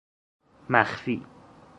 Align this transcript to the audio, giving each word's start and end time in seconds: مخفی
مخفی 0.69 1.21